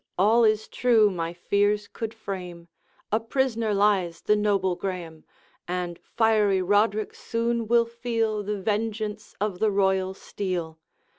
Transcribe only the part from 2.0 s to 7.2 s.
frame; A prisoner lies the noble Graeme, And fiery Roderick